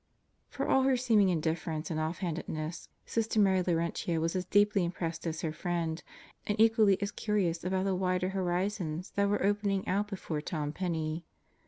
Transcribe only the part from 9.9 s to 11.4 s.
before Tom Penney.